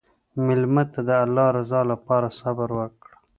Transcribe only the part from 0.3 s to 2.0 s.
مېلمه ته د الله رضا